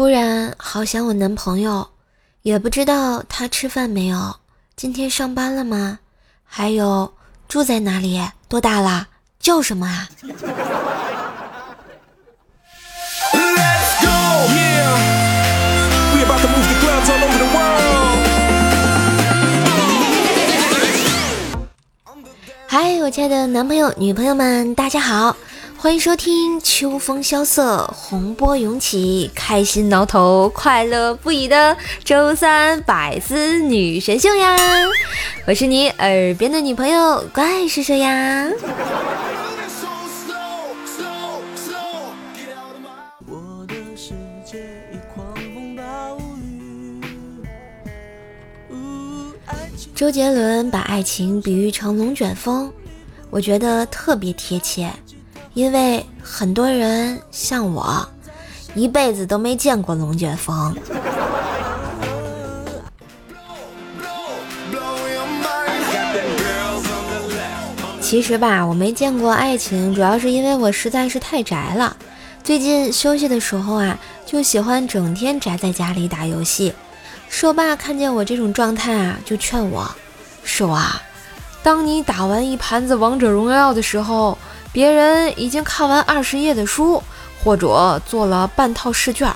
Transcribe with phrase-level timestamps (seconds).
[0.00, 1.86] 突然好想我男朋友，
[2.40, 4.34] 也不知道他吃饭没有，
[4.74, 5.98] 今天上班了吗？
[6.42, 7.12] 还有
[7.46, 8.18] 住在哪里？
[8.48, 9.08] 多大了？
[9.40, 10.08] 叫什么啊？
[22.66, 25.36] 嗨，我亲爱的男朋友、女朋友们，大家好，
[25.82, 31.74] 欢迎收听秋风萧瑟，洪波涌起，开心挠头，快乐不已的
[32.04, 34.58] 周三百思女神秀呀！
[35.46, 38.50] 我是你耳边的女朋友，怪是谁呀？
[49.94, 52.70] 周杰伦把爱情比喻成龙卷风，
[53.30, 54.92] 我觉得特别贴切，
[55.60, 58.08] 因为很多人像我，
[58.74, 60.74] 一辈子都没见过龙卷风。
[68.00, 71.94] 其实吧，我没见过爱情，主要是因为我实在是太宅了。
[72.42, 76.72] 最近休息的时候啊，就喜欢整天宅在家里打游戏。
[77.28, 79.94] 兽爸看见我这种状态啊，就劝我
[80.42, 81.02] ：“兽啊，
[81.62, 84.38] 当你打完一盘子王者荣耀的时候，
[84.72, 87.02] 别人已经看完二十页的书，
[87.42, 89.34] 或者做了半套试卷，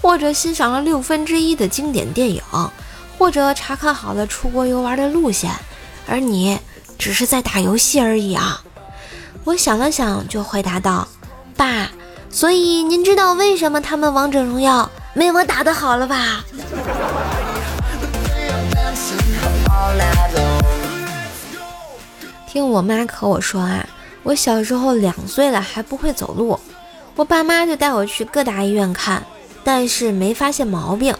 [0.00, 2.40] 或者欣赏了六分之一的经典电影，
[3.18, 5.50] 或者查看好了出国游玩的路线，
[6.06, 6.60] 而你
[6.98, 8.62] 只是在打游戏而已啊！”
[9.44, 11.08] 我想了想，就回答道
[11.56, 11.90] ：“爸，
[12.30, 16.44] 所以您知道为什么他们王者荣耀没我打得好了吧？”
[22.48, 23.86] 听我妈和我说啊，
[24.26, 26.58] 我小时候两岁了还不会走路，
[27.14, 29.22] 我爸妈就带我去各大医院看，
[29.62, 31.14] 但是没发现毛病。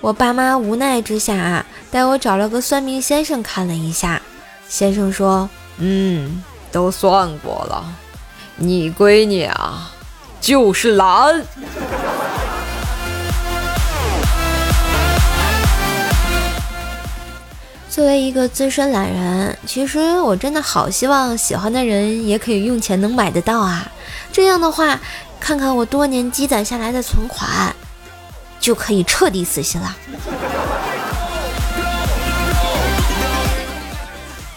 [0.00, 4.20] 我爸妈无奈之下啊，带我找了个算命先生看了一下，
[4.68, 5.48] 先生说
[5.78, 6.42] ：“嗯，
[6.72, 7.84] 都算过了，
[8.56, 9.92] 你闺女啊，
[10.40, 11.40] 就是懒。”
[17.98, 23.90] 作为一个资深懒人，其实我真的好希望喜欢的人也可以用钱能买得到啊！
[24.30, 25.00] 这样的话，
[25.40, 27.74] 看看我多年积攒下来的存款，
[28.60, 29.96] 就可以彻底死心了。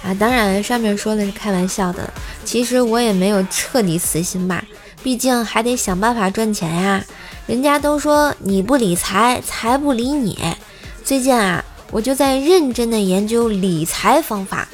[0.04, 2.14] 啊，当然上面说的是开玩笑的，
[2.46, 4.64] 其实我也没有彻底死心吧，
[5.02, 7.04] 毕竟还得想办法赚钱呀。
[7.48, 10.56] 人家都说你不理财，财不理你。
[11.04, 11.66] 最近啊。
[11.92, 14.68] 我就在认真的研究理财方法，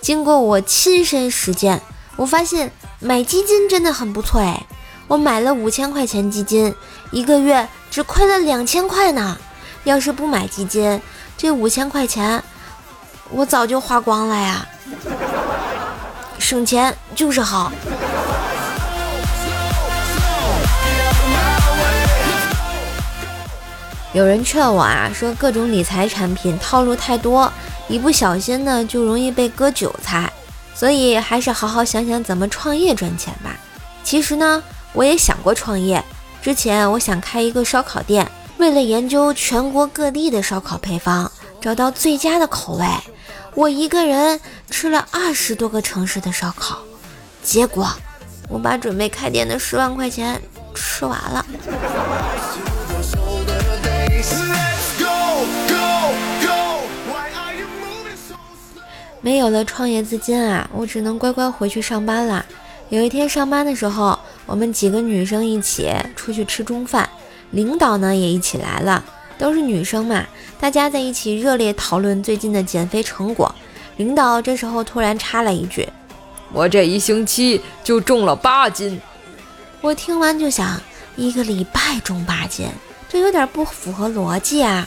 [0.00, 1.80] 经过我亲身实践，
[2.16, 4.64] 我发现买基金真的很不错哎！
[5.06, 6.74] 我买了五千块钱基金，
[7.10, 9.36] 一个月只亏了两千块呢。
[9.84, 11.00] 要是不买基金，
[11.36, 12.42] 这五千块钱
[13.30, 14.66] 我早就花光了呀。
[16.38, 17.70] 省钱就是好。
[24.14, 27.52] 有人劝我啊，说各种理财产品套路太多，
[27.88, 30.32] 一不小心呢就容易被割韭菜，
[30.72, 33.50] 所以还是好好想想怎么创业赚钱吧。
[34.04, 36.00] 其实呢，我也想过创业，
[36.40, 41.28] 之前我想开一个烧烤店，为了研究全国各地的烧烤配方，
[41.60, 42.86] 找到最佳的口味，
[43.56, 46.78] 我一个人吃了二十多个城市的烧烤，
[47.42, 47.90] 结果
[48.48, 50.40] 我把准备开店的十万块钱
[50.72, 51.44] 吃完了。
[59.24, 62.44] 没有了创业资金啊，我只能乖乖回去上班啦。
[62.90, 67.08] 有一天上班的时候，我们几个女生一起出去吃中饭，
[67.50, 69.02] 领导呢也一起来了，
[69.38, 70.26] 都是女生嘛，
[70.60, 73.52] 大家在一起热烈讨论最近的减肥成果。
[73.96, 75.88] 领导这时候突然插了一句
[76.52, 79.00] ：“我这一星期就重了八斤。”
[79.80, 80.78] 我听完就想，
[81.16, 82.68] 一个礼拜重八斤，
[83.08, 84.86] 这有点不符合逻辑啊，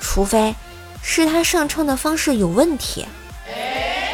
[0.00, 0.54] 除非
[1.02, 3.04] 是他上秤的方式有问题。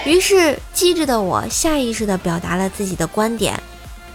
[0.05, 3.61] 于是，机智的我下意识地表达了自己的观点：“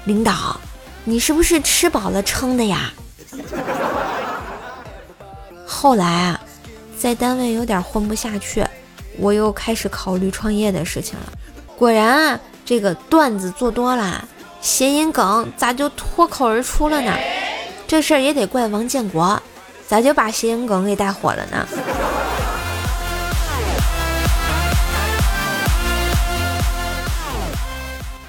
[0.06, 0.60] 领导，
[1.04, 2.92] 你是不是吃饱了撑的呀？”
[5.66, 6.42] 后来啊，
[6.98, 8.66] 在单位有点混不下去，
[9.18, 11.32] 我又开始考虑创业的事情了。
[11.78, 14.28] 果然啊，这个段子做多了，
[14.62, 17.14] 谐音梗咋就脱口而出了呢？
[17.88, 19.40] 这事儿也得怪王建国，
[19.88, 21.68] 咋就把谐音梗给带火了呢？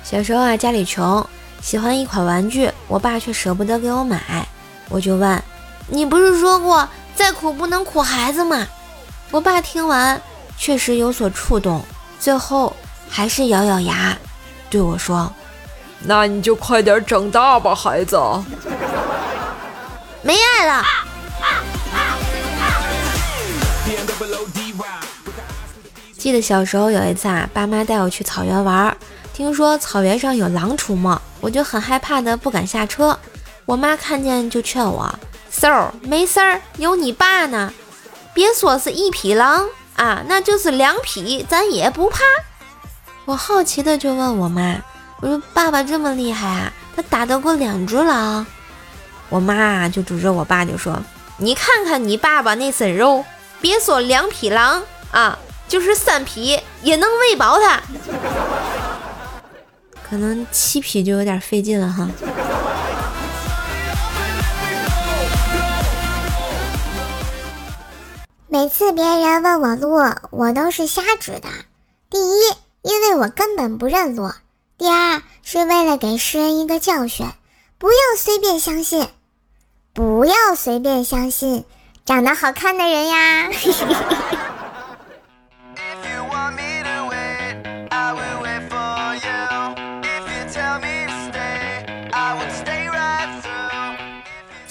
[0.08, 1.29] 小时候啊，家里穷，
[1.61, 4.47] 喜欢一款玩具，我爸却舍不得给我买，
[4.88, 5.43] 我就问
[5.91, 8.69] ：“你不是说过再苦不能苦孩子吗？
[9.32, 10.23] 我爸听完
[10.56, 11.82] 确实有所触动，
[12.20, 12.73] 最后
[13.08, 14.17] 还是咬咬牙
[14.70, 15.29] 对我说
[15.99, 18.17] ：“那你就快点长大吧，孩子。
[20.23, 20.85] ”没爱了。
[26.17, 28.97] 记得小时候有一次啊，爸妈带我去草原玩，
[29.37, 33.19] 听说草原上有狼出没，我就很害怕的不敢下车。
[33.67, 35.15] 我妈看见就劝我
[35.53, 37.71] ：“嗖儿，没事儿，有你爸呢，
[38.33, 42.21] 别说是一匹狼啊，那就是两匹，咱也不怕。”
[43.27, 44.79] 我好奇的就问我妈
[45.21, 48.47] ：“我说爸爸这么厉害啊，他打得过两只狼？”
[49.29, 50.99] 我妈就指着我爸就说
[51.37, 53.23] ：“你看看你爸爸那身肉，
[53.61, 57.82] 别说两匹狼啊。”就是三匹也能喂饱他，
[60.08, 62.08] 可能七匹就有点费劲了哈。
[68.49, 69.97] 每次别人问我路，
[70.31, 71.49] 我都是瞎指的。
[72.08, 72.41] 第一，
[72.82, 74.31] 因为我根本不认路；
[74.79, 77.26] 第二，是为了给世人一个教训，
[77.76, 79.08] 不要随便相信，
[79.93, 81.64] 不要随便相信
[82.05, 83.50] 长得好看的人呀。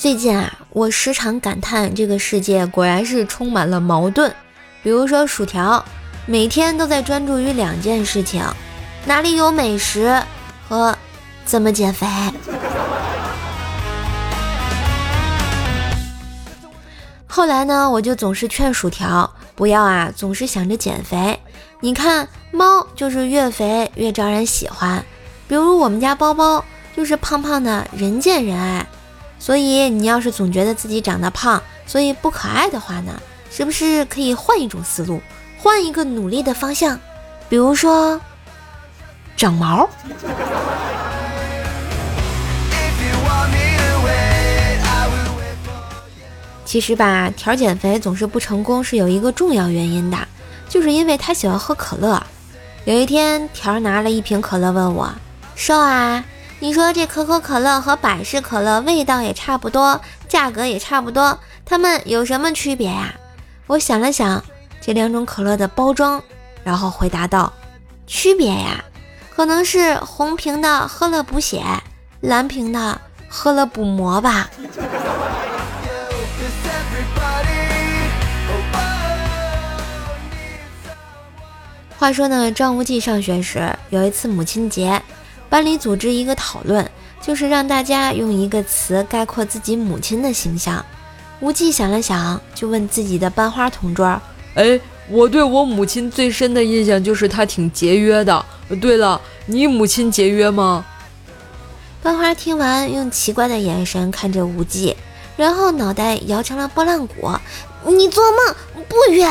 [0.06, 4.32] 最近啊，我时常感叹这个世界果然是充满了矛盾。
[4.84, 5.84] 比如说薯条，
[6.28, 8.46] 每天都在专注于两件事情：
[9.08, 10.22] 哪里有美食
[10.70, 10.96] 和
[11.44, 12.06] 怎么减肥。
[17.26, 21.40] 后来呢，我就总是劝薯条不要啊，总是想着减肥。
[21.80, 25.04] 你看，猫就是越肥越招人喜欢。
[25.48, 26.64] 比如我们家包包
[26.96, 28.86] 就是胖胖的，人见人爱。
[29.38, 33.22] 所以你要是总觉得自己长得胖，所以不可爱的话呢，
[33.52, 35.22] 是不是可以换一种思路，
[35.58, 37.00] 换一个努力的方向？
[37.48, 38.20] 比如说
[39.38, 39.88] 长毛。
[46.66, 50.18] 其实吧，条减肥总是不成功，是有一个重要原因的，
[50.68, 52.22] 就是因为他喜欢喝可乐。
[52.84, 55.10] 有一天，条拿了一瓶可乐问我
[55.56, 56.26] ：“瘦啊？”
[56.60, 63.14] 你说这可口可乐和百事可乐味道也差不多，价格也差不多，它们有什么区别呀？
[63.68, 64.44] 我想了想
[64.80, 66.24] 这两种可乐的包装，
[66.64, 67.52] 然后回答道：
[68.08, 68.84] 区别呀，
[69.36, 71.62] 可能是红瓶的喝了补血，
[72.22, 74.50] 蓝瓶的喝了补魔吧。
[81.98, 85.02] 话说呢，张无忌上学时有一次母亲节。
[85.50, 86.90] 班里组织一个讨论，
[87.22, 90.84] 就是让大家用一个词概括自己母亲的形象。
[91.40, 94.20] 无忌想了想，就问自己的班花同桌
[94.56, 98.46] ：“哎，我对我母亲最深的印象就是她挺节约的。
[98.82, 100.86] 对了，你母亲节约吗？”
[102.02, 104.96] 班花听完，用奇怪的眼神看着无忌，
[105.36, 107.32] 然后脑袋摇成了拨浪鼓
[107.86, 108.56] ：“你做梦，
[108.88, 109.28] 不约。”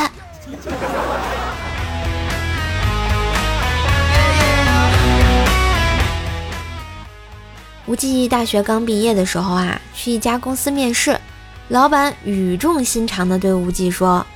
[7.86, 11.20] 无忌大学刚毕业的时候啊，去一家公司面试，
[11.68, 14.26] 老板语重心长地对无忌说：“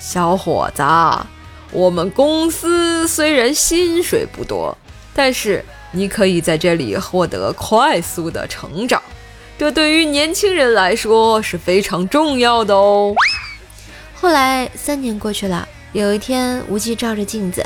[0.00, 0.82] 小伙子，
[1.70, 4.76] 我们公司虽然薪水不多，
[5.14, 9.00] 但是你可以在这里获得快速的成长，
[9.56, 13.14] 这对于年轻人来说是非常重要的哦。”
[14.20, 17.64] 后来三年过去了，有一天，无忌照着镜子，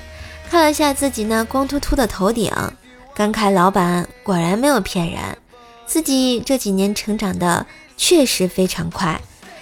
[0.50, 2.52] 看了下自己那光秃秃的头顶。
[3.14, 5.20] 感慨老板果然没有骗人，
[5.86, 7.66] 自己这几年成长的
[7.96, 9.20] 确实非常快，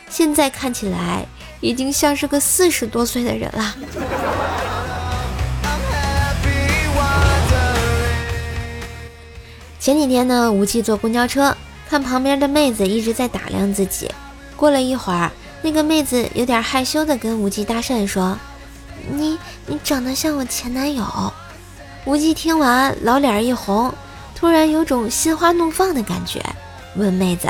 [0.08, 1.26] 现在看起来
[1.60, 3.74] 已经像是个四十多岁的人了。
[9.80, 11.56] 前几天呢，无忌坐公交车，
[11.88, 14.08] 看旁边的妹子一直在打量自己。
[14.54, 18.38] 过了一会儿，那个妹子有点害羞的跟无忌搭讪说
[19.10, 21.04] ：“你你长得像我前男友。”
[22.06, 23.92] 无忌听完，老脸一红，
[24.34, 26.42] 突然有种心花怒放的感觉，
[26.96, 27.48] 问妹子：“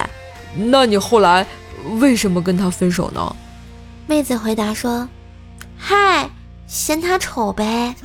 [0.54, 1.46] 那你后来
[2.00, 3.34] 为什么跟他分手呢？”
[4.06, 5.08] 妹子回答说
[5.78, 6.28] ：“嗨，
[6.66, 7.94] 嫌他丑呗。”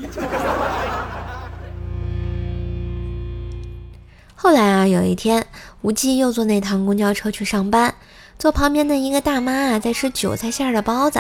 [4.38, 5.48] 后来啊，有一天，
[5.82, 7.96] 无忌又坐那趟公交车去上班，
[8.38, 11.20] 坐旁边的一个大妈啊，在吃韭菜馅的包子，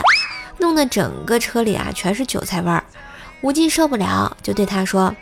[0.60, 2.85] 弄得整个车里啊全是韭菜味儿。
[3.45, 5.15] 无忌受不了，就对他说：“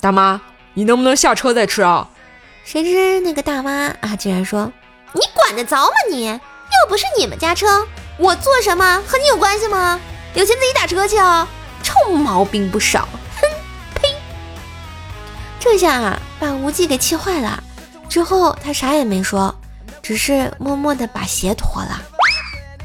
[0.00, 0.40] 大妈，
[0.74, 2.08] 你能不能下车再吃啊？”
[2.64, 4.70] 谁知那个大妈啊，竟然说
[5.12, 5.92] ：“你管得着吗？
[6.08, 7.84] 你有又不是你们家车，
[8.18, 10.00] 我做什么和你有关系吗？
[10.34, 11.48] 有钱自己打车去啊！
[11.82, 13.08] 臭毛病不少，
[13.40, 13.48] 哼，
[13.96, 14.14] 呸！
[15.58, 17.60] 这下啊，把无忌给气坏了。
[18.08, 19.52] 之后他啥也没说，
[20.00, 22.00] 只是默默的把鞋脱了。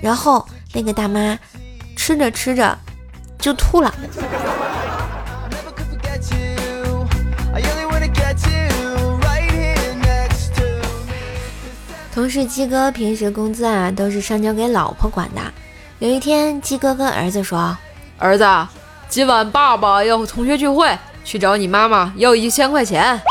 [0.01, 1.37] 然后那个大妈
[1.95, 2.75] 吃着吃着
[3.37, 3.93] 就吐了。
[12.13, 15.41] 同事鸡哥平时工资啊都是上交给老婆管的。
[15.99, 17.77] 有一天，鸡哥跟儿子说
[18.19, 18.45] ：“儿子，
[19.07, 23.21] 今晚爸爸要和同学聚会，去找你妈妈要一千块钱。”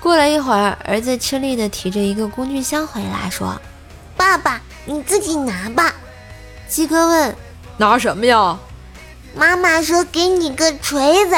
[0.00, 3.60] 过了一会儿，儿子吃力地提着一个工具箱回来，说
[4.16, 5.92] ：“爸爸，你自己拿吧。”
[6.66, 7.36] 鸡哥问
[7.76, 8.58] ：“拿什么呀？”
[9.36, 11.36] 妈妈说：“给你个锤子。”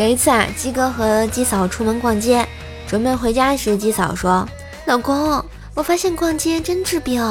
[0.00, 2.48] 有一次啊，鸡哥和鸡嫂出门逛街，
[2.88, 4.48] 准备回家时，鸡嫂说
[4.86, 7.22] ：“老公，我发现逛街真治病。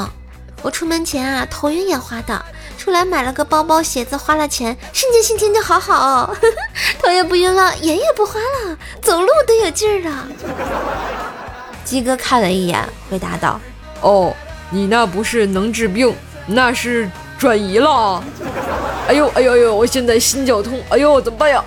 [0.61, 2.45] 我出门前啊，头晕眼花的，
[2.77, 6.31] 出来买了个包包、鞋子，花了钱，瞬间心情就好好，
[7.01, 10.27] 头也不晕了，眼也不花了，走路都有劲儿了。”
[11.83, 13.59] 鸡哥看了一眼，回答道
[14.01, 14.31] ：“哦，
[14.69, 18.23] 你那不是能治病，那是转移了。
[19.07, 21.65] 哎呦哎呦哎呦，我现在心绞痛，哎呦，怎么办呀？”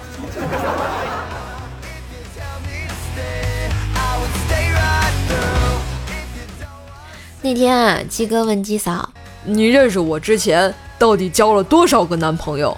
[7.45, 9.11] 那天啊，鸡哥问鸡嫂
[9.45, 12.77] ：“你认识我之前，到底交了多少个男朋友？”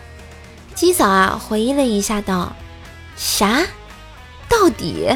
[0.75, 2.50] 鸡嫂啊，回忆了一下，道
[3.14, 3.62] ：“啥？
[4.49, 5.06] 到底？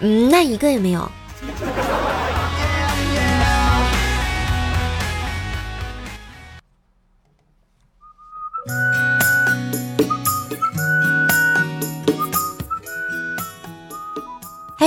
[0.00, 1.08] 嗯，那一个也没有。”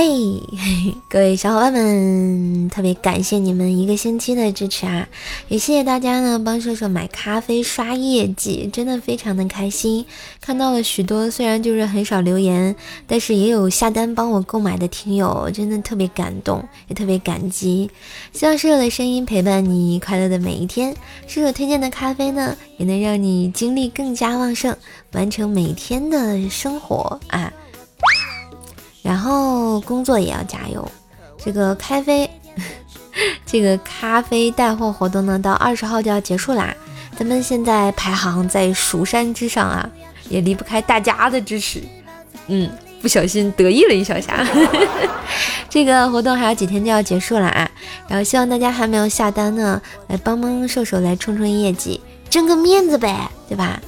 [0.00, 5.08] 嘿， 各位小伙伴们，特别感谢你们一个星期的支持啊！
[5.48, 10.06] 也谢谢大家呢，帮射手买咖啡刷业绩，真的非常的开心。
[10.40, 12.76] 看到了许多虽然就是很少留言，
[13.08, 17.90] 但是也有下单帮我购买的听友，真的特别感动，也特别感激。
[18.32, 20.94] 希望射手的声音陪伴你快乐的每一天，
[21.26, 24.76] 射手推荐的咖啡呢，也能让你精力更加旺盛，
[25.14, 27.52] 完成每天的生活啊！
[29.08, 30.86] 然后工作也要加油。
[31.42, 32.30] 这个咖啡，
[33.46, 36.76] 这个咖啡带货活动呢，到二十号就要结束啦。
[37.16, 39.88] 咱们现在排行在蜀山之上啊，
[40.28, 41.82] 也离不开大家的支持。
[42.48, 44.46] 嗯，不小心得意了一小下。
[45.70, 47.66] 这个活动还有几天就要结束了啊，
[48.08, 51.98] 然后希望大家还没有下单呢，来帮帮射手来冲冲业绩，
[52.28, 53.80] 争个面子呗，对吧？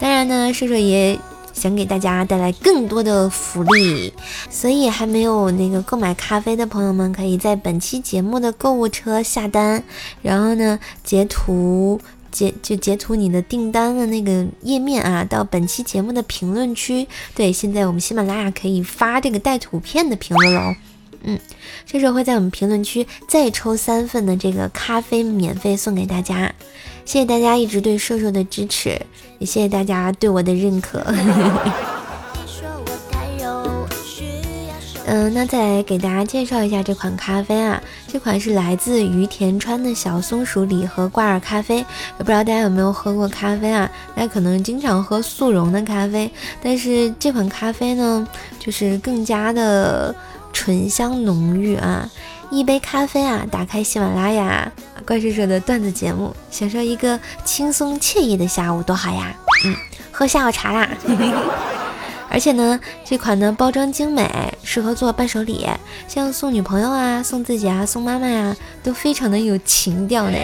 [0.00, 1.16] 当然呢，射手也。
[1.54, 4.12] 想给大家带来更多的福利，
[4.50, 9.82] 所以还没有那个购买咖啡的朋友们，可以在本期节目的购物车下单，
[10.20, 11.98] 然后呢截图
[12.30, 17.06] 截就截图你的订单的那个页面啊，到本期节目的评论区。
[17.34, 20.74] 对，现在我们喜马拉雅可以发这个带图片的评论喽。
[21.22, 21.38] 嗯，
[21.86, 26.52] 这时候会在我们评论区再抽三份的这个咖啡免费送给大家。
[27.04, 29.00] 谢谢大家一直对瘦瘦的支持，
[29.38, 31.04] 也谢谢大家对我的认可。
[35.06, 41.76] 嗯，那再来给大家介绍一下这款咖啡啊，这款是来自于田川的小松鼠礼盒挂耳咖啡。
[41.76, 41.84] 也
[42.16, 43.88] 不知道大家有没有喝过咖啡啊？
[44.16, 46.30] 大家可能经常喝速溶的咖啡，
[46.62, 48.26] 但是这款咖啡呢，
[48.58, 50.14] 就是更加的
[50.54, 52.10] 醇香浓郁啊。
[52.54, 54.70] 一杯咖啡啊，打开喜马拉雅
[55.04, 59.34] 怪兽兽的段子节目，享受一个轻松惬意的下午，多好呀！
[59.66, 59.74] 嗯，
[60.12, 60.88] 喝下午茶啦。
[62.30, 64.28] 而且呢，这款呢包装精美，
[64.62, 65.66] 适合做伴手礼，
[66.06, 70.38] 像送女朋友啊、送自己啊、送妈妈呀，都非常的有情调呢。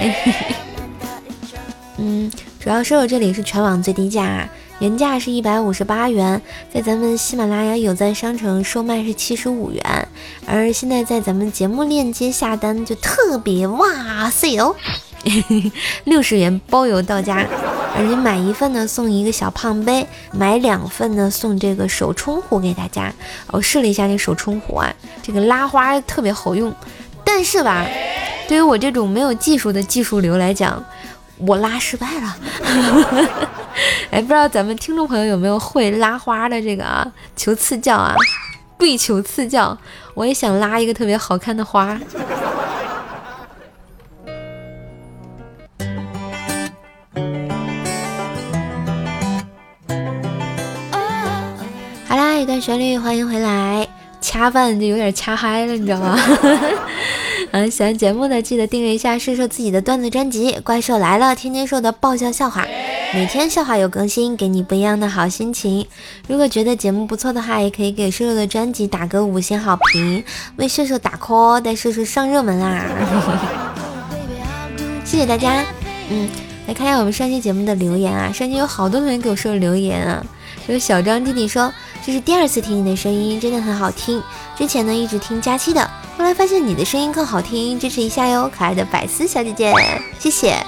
[1.98, 4.48] 嗯，主要是我这里是全网最低价。
[4.80, 6.40] 原价是一百五十八元，
[6.72, 10.08] 在咱们喜马拉雅有赞商城售卖是七十五元，
[10.46, 14.74] 而现在在咱们节目链接下单就特别哇塞哦，
[16.04, 17.46] 六十元包邮到家，
[17.94, 23.12] 而且买一份呢送一个小胖杯，买两份呢送这个手冲壶给大家。
[23.48, 24.90] 我试了一下这手冲壶啊，
[25.22, 26.74] 这个拉花特别好用，
[27.22, 27.86] 但是吧，
[28.48, 30.82] 对于我这种没有技术的技术流来讲，
[31.46, 32.36] 我拉失败了。
[34.10, 37.06] 哎，不知道咱们听众朋友有没有会拉花的这个啊？
[37.36, 38.14] 求赐教啊！
[38.76, 39.76] 跪求赐教，
[40.14, 42.00] 我也想拉一个特别好看的花。
[52.08, 53.86] 好啦，一段旋律，欢迎回来。
[54.20, 56.18] 恰饭就有点恰嗨了，你知道吗？
[57.52, 62.64] 嗯，喜欢节目的记得订阅一下瘦瘦自己的段子专辑《怪兽来了》，天天说的爆笑笑话，
[63.12, 65.84] 每天笑话有更新，给你不一样的好心情。
[66.28, 70.22] 如果觉得节目不错的话，也可以给瘦瘦的专辑打个五星好评，
[70.56, 72.84] 为瘦瘦打 call，带瘦瘦上热门啊！
[75.04, 75.64] 谢谢大家。
[76.08, 76.28] 嗯，
[76.70, 80.24] 来看一下我们上期节目的留言啊，上期有好多人给我说留言啊。
[80.68, 81.74] 有小张弟弟说
[82.06, 84.22] ：“这是第二次听你的声音，真的很好听。
[84.56, 85.82] 之前呢一直听佳期的，
[86.16, 89.74] 后来发现你的声音更好听，支持一下哟，可爱的百思小姐姐，
[90.20, 90.64] 谢谢。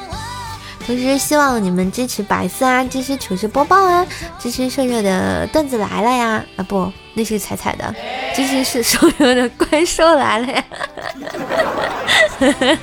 [0.84, 4.04] 同时希望你们支持百思啊，支持糗事播报啊，
[4.40, 7.94] 支持瘦瘦的段子来了呀，啊不，那是彩彩的，
[8.34, 10.64] 支持是瘦瘦的怪兽来了呀。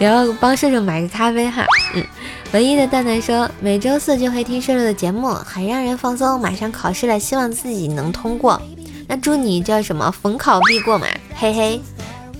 [0.00, 1.64] 然后帮瘦瘦买个咖啡哈，
[1.94, 2.04] 嗯。”
[2.52, 6.40] 唯一的蛋蛋说，每周四就会听瘦瘦的节目，很让人放松。
[6.40, 8.60] 马上考试了，希望自己能通过。
[9.06, 10.10] 那祝你叫什么？
[10.10, 11.80] 逢考必过嘛，嘿嘿。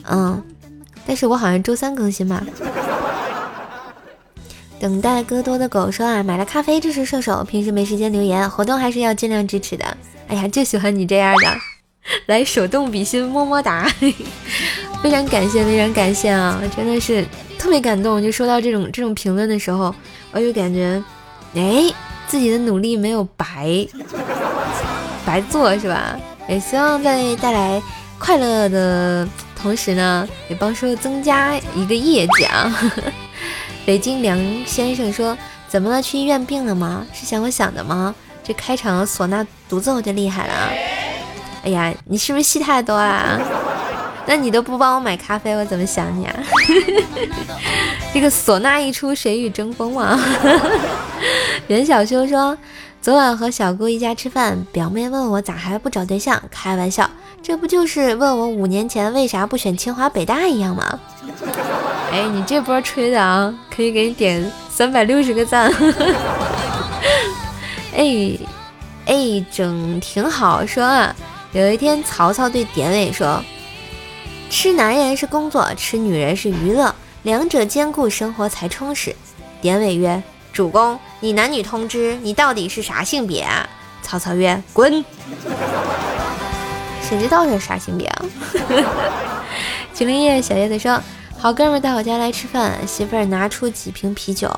[0.08, 0.42] 嗯，
[1.06, 2.44] 但是我好像周三更新嘛。
[4.80, 9.96] 等待戈多的狗说啊，买了咖啡支持射手，平时没时间留言，活动还是要尽量支持的。
[10.26, 11.56] 哎呀，就喜欢你这样的，
[12.26, 13.88] 来手动比心，么么哒。
[15.02, 17.24] 非常感谢，非常感谢啊，真的是。
[17.58, 19.94] 特别感动，就收到这种这种评论的时候，
[20.32, 21.02] 我就感觉，
[21.54, 21.92] 哎，
[22.26, 23.86] 自己的努力没有白
[25.26, 26.18] 白做，是吧？
[26.48, 27.82] 也希望在带来
[28.18, 32.72] 快乐的同时呢，也帮说增加一个业绩啊。
[33.84, 35.36] 北京梁先生说
[35.68, 36.00] ：“怎么了？
[36.00, 37.06] 去医院病了吗？
[37.12, 38.14] 是想我想的吗？
[38.42, 40.54] 这开场唢呐独奏就厉害了。
[41.64, 43.38] 哎呀，你是不是戏太多了？”
[44.30, 46.32] 那你都不帮我买咖啡，我怎么想你啊？
[48.14, 50.16] 这个唢呐一出，谁与争锋嘛？
[51.66, 52.56] 袁小修说，
[53.02, 57.10] 昨晚和小姑一家吃饭，表妹问我咋还不找对象，开玩笑，
[57.42, 61.00] 这不就是问我五年前为啥不选清华北大一样吗？
[62.14, 65.72] 哎，你这波吹的啊，可以给你点三百六十个赞。
[67.96, 68.38] 哎
[69.06, 70.64] 哎，整挺好。
[70.64, 71.12] 说啊，
[71.50, 73.42] 有一天曹操对典韦说。
[74.50, 79.14] 吃男人是工作，吃女人是娱乐，两者兼顾，生活才充实。
[79.62, 80.20] 典韦曰
[80.52, 83.66] ：“主公，你男女通吃，你到底是啥性别啊？”
[84.02, 85.04] 曹操曰：“滚！
[87.00, 88.24] 谁知道是啥性别啊？”
[89.94, 91.00] 九零叶小叶子说
[91.38, 94.50] ：“好哥们到我家来吃饭，媳妇儿拿出几瓶啤酒，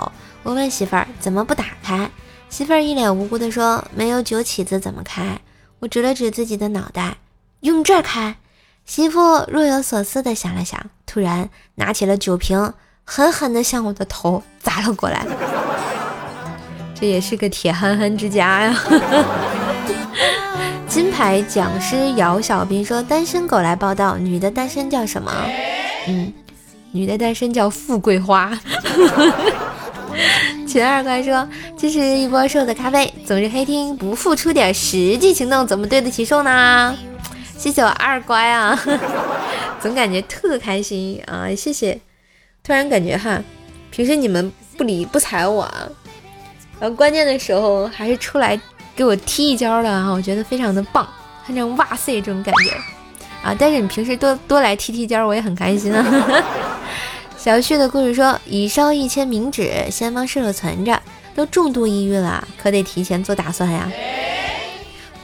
[0.42, 2.11] 我问媳妇儿怎么不打开，
[2.48, 5.38] 媳妇儿一脸无辜的说：没有酒起子怎么开？
[5.81, 7.18] 我指了指自己的脑袋，
[7.61, 8.37] 用这开。”
[8.85, 12.73] 媳妇若有所思地想了想，突然拿起了酒瓶，
[13.05, 15.25] 狠狠地向我的头砸了过来。
[16.95, 18.79] 这也是个铁憨憨之家呀！
[20.87, 25.33] 金牌讲师姚小兵说：“单身狗来报道，女的单身叫什么？
[26.07, 26.33] 嗯，
[26.90, 28.53] 女的单身叫富贵花。
[30.68, 36.95] ”秦二怪说：“这是一波瘦的咖啡，总是黑听，不付出点实际行动，怎么对得起瘦呢？”
[37.62, 38.77] 谢谢我二乖啊，
[39.79, 41.46] 总感觉特开心啊！
[41.55, 41.96] 谢谢，
[42.61, 43.40] 突然感觉哈，
[43.92, 45.72] 平时你们不理不睬我，
[46.81, 48.61] 然后关键的时候还是出来
[48.96, 51.07] 给我踢一脚的哈，我觉得非常的棒，
[51.46, 52.72] 那种哇塞这种感觉
[53.44, 53.55] 啊！
[53.57, 56.44] 但是你平时多多来踢踢脚，我也很开心啊。
[57.38, 61.01] 小旭的故事说，已烧一千冥纸，先帮舍友存着，
[61.33, 63.88] 都重度抑郁了，可得提前做打算呀。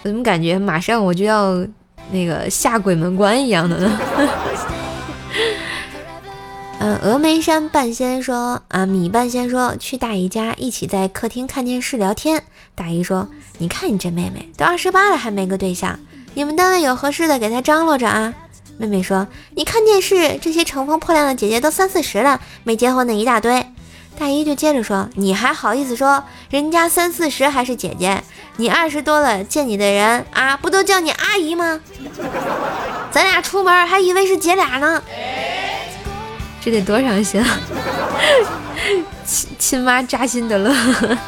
[0.04, 1.66] 我怎么感觉马上我就要。
[2.10, 4.00] 那个下鬼门关一样的呢。
[6.80, 12.44] 嗯，峨眉山半仙说啊，米半仙说去大姨家一起在客厅看电视聊天。
[12.76, 15.98] 大姨说：“你看你这妹妹都二十八了还没个对象，
[16.34, 18.32] 你们单位有合适的给她张罗着啊。”
[18.78, 23.66] 妹妹说：“你看电视，这些乘风破浪的姐姐都三四十了，没结婚的一大堆。”
[24.18, 28.22] 大姨就接着说：“你还好意思说人家三四十还是姐姐？
[28.56, 31.80] 你二十多了，见你的人啊，不都叫你阿姨吗？
[33.12, 35.00] 咱俩出门还以为是姐俩呢，
[36.60, 37.58] 这得多伤心啊！
[39.24, 40.74] 亲亲妈扎心得了。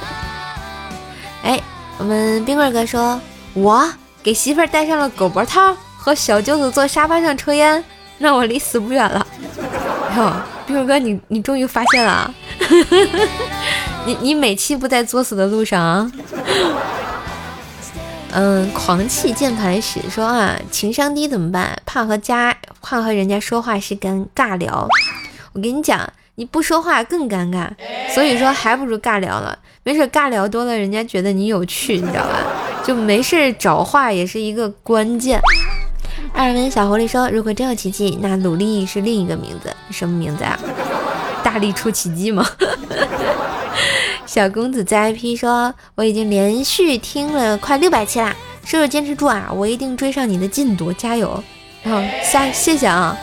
[1.45, 1.61] 哎，
[1.99, 3.21] 我们冰棍哥说，
[3.55, 3.89] 我
[4.21, 7.85] 给媳妇戴上了狗脖套，和小舅子坐沙发上抽烟，
[8.19, 9.25] 那我离死不远了。
[10.17, 10.33] 哟，
[10.67, 12.35] 冰棍哥，你你终于发现了。
[14.07, 16.13] 你你每期不在作死的路上啊？
[18.33, 21.77] 嗯，狂气键盘使说啊，情商低怎么办？
[21.85, 24.87] 怕和家怕和人家说话是跟尬聊。
[25.53, 27.69] 我跟你讲，你不说话更尴尬，
[28.15, 29.59] 所以说还不如尬聊了。
[29.83, 32.39] 没事，尬聊多了，人家觉得你有趣，你知道吧？
[32.85, 35.41] 就没事找话也是一个关键。
[36.33, 40.57] 二文小狐狸说：“如果真有奇迹，那努力是另一个名字，什么名字啊？
[41.43, 42.47] 大力出奇迹吗？”
[44.27, 51.43] 小公子 ZIP 说：“我已经连续听了快六百期啦，叔叔坚持住啊，我一定追上你的进度，加油！
[51.85, 53.17] 好，下谢谢啊。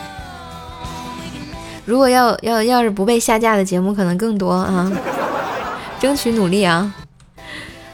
[1.86, 4.92] 如果要要要是不被下架的节目可能更多啊，
[6.02, 6.94] 争取努力啊。”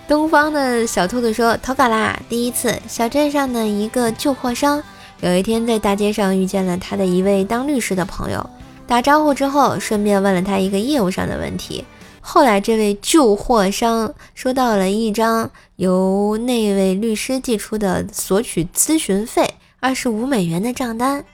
[0.08, 4.82] 东方的小兔子说：“投稿啦，第一次，小镇上的一个旧货商。”
[5.22, 8.50] 有一天，在大街上遇见了他的一位当律师的朋友，
[8.86, 11.84] 打招呼之后，顺便问了他一个业务上的问题。
[12.22, 21.26] 后来，这位旧货商收到了一张由那位律师寄出的索取咨询费二十五美元的账单。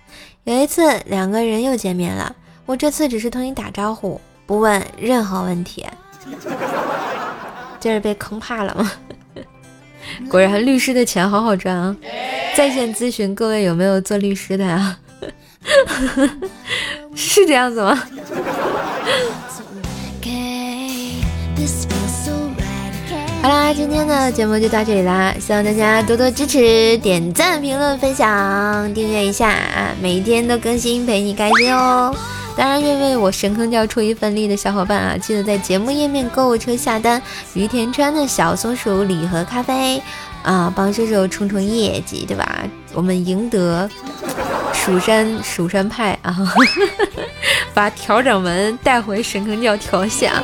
[0.45, 2.35] 有一次，两个人又见面了，
[2.65, 5.85] 我这次只是同你打招呼，不问任何问题。
[7.79, 8.91] 这是被坑怕了吗？
[10.29, 11.95] 果然，律师的钱好好赚啊！
[12.55, 14.97] 在线咨询，各位有没有做律师的呀？
[17.15, 18.01] 是这样子吗？
[23.41, 29.95] 好啦，今天的节目就到这里啦，希望大家多多支持，点赞、评论、分享、订阅一下啊！
[30.01, 32.13] 每一天都更新，陪你开心哦。
[32.57, 37.21] 当然，愿为我神坑教出一份力的小伙伴啊，记得在节目页面购物车下单
[37.53, 40.01] 于田川的小松鼠礼盒咖啡
[40.43, 42.63] 啊，帮射手冲冲业绩，对吧？
[42.93, 43.89] 我们赢得
[44.73, 46.35] 蜀山蜀山派啊，
[47.73, 50.41] 把调整门带回神坑教调下。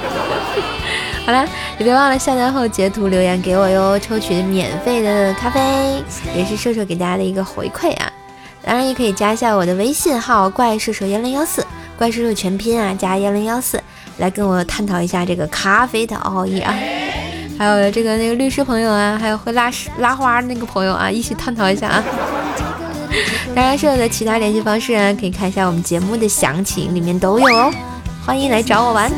[1.26, 1.48] 好了，
[1.80, 6.04] 也别忘了下单后截图留言给我哟，抽取免费的咖啡，
[6.36, 8.12] 也是射手给大家的一个回馈啊。
[8.62, 11.66] 当然，也可以加一下我的微信号怪射手幺零幺四。
[11.98, 13.82] 怪叔叔全拼啊，加幺零幺四
[14.18, 16.76] 来跟我探讨一下这个咖啡的奥义啊，
[17.58, 22.04] 还有这个那个律师朋友啊，还有会拉拉花那个朋友啊，一起探讨一下啊。
[23.56, 27.74] 当然，是有的其他联系方式啊，可以看一下我们节目的详情，里面都有哦。
[28.26, 29.10] 欢迎来找我玩。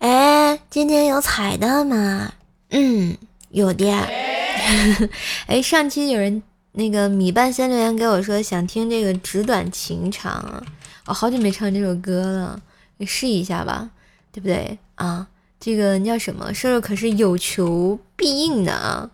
[0.00, 2.32] 哎，今天有彩蛋吗？
[2.70, 3.16] 嗯，
[3.50, 3.88] 有的。
[5.46, 10.64] 哎，上期有人那个米半仙留言给我说想听这个纸短情长，
[11.06, 12.60] 我好久没唱这首歌了，
[12.98, 13.90] 你试一下吧，
[14.30, 15.26] 对不对啊？
[15.58, 16.52] 这个叫什么？
[16.54, 19.10] 射手可是有求必应的啊，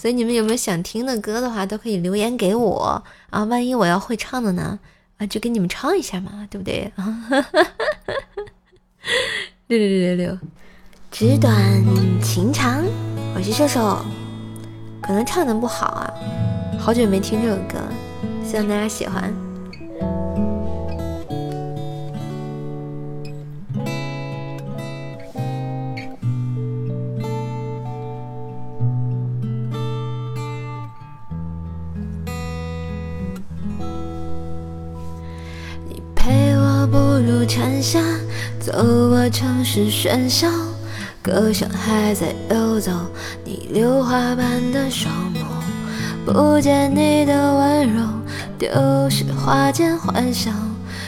[0.00, 3.44] 所以你们有没有想听的歌的话，都可以留言给我啊。
[3.44, 4.78] 万一我要会唱的呢，
[5.18, 7.26] 啊，就给你们唱一下嘛，对不对啊？
[9.66, 10.38] 六六六六六，
[11.10, 11.60] 纸短
[12.22, 12.84] 情长，
[13.34, 14.04] 我是射手。
[15.02, 16.10] 可能唱的不好啊，
[16.78, 17.78] 好久没听这首歌，
[18.44, 19.32] 希望大家喜欢。
[37.54, 38.00] 蝉夏，
[38.58, 38.72] 走
[39.10, 40.48] 过城市喧嚣。
[41.22, 42.90] 歌声还在游走，
[43.44, 45.38] 你榴花般的双眸，
[46.26, 48.02] 不见你的温柔，
[48.58, 48.68] 丢
[49.08, 50.50] 失花间欢笑，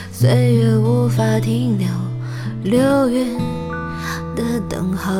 [0.09, 1.87] 岁月无法停留，
[2.63, 3.37] 流云
[4.33, 5.11] 的等候。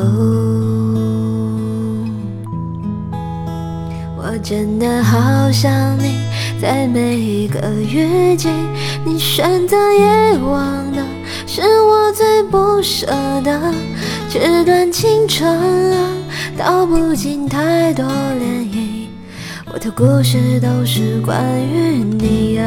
[4.16, 6.22] 我真的好想你，
[6.62, 8.48] 在每一个雨季，
[9.06, 11.04] 你选择遗忘的
[11.60, 13.08] 是我最不舍
[13.44, 13.74] 的。
[14.30, 15.58] 这段情长，
[16.56, 19.08] 道不尽太多涟漪。
[19.74, 22.64] 我的故事都是关于你呀，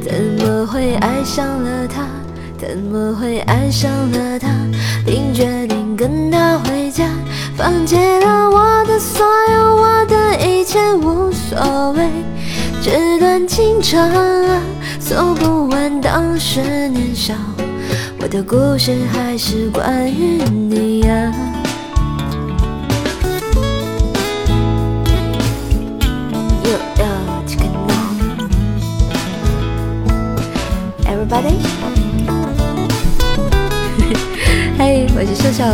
[0.00, 2.06] 怎么会爱上了他？
[2.56, 4.48] 怎么会爱上了他？
[5.04, 7.08] 并决定跟他回家，
[7.56, 12.08] 放弃了我的所有，我的一切无所谓。
[12.80, 14.62] 这段情长啊，
[15.00, 17.34] 诉不完当时年少。
[18.20, 21.32] 我的故事还是关于你呀。
[31.06, 31.54] Everybody，
[34.78, 35.64] 嘿，我是秀秀，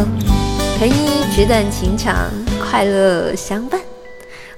[0.78, 2.30] 陪你纸短情长，
[2.60, 3.80] 快乐相伴。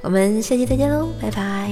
[0.03, 1.71] 我们下期再见喽，拜拜。